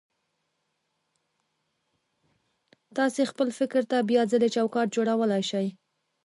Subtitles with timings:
[2.95, 5.67] تاسې خپل فکر ته بيا ځلې چوکاټ جوړولای شئ.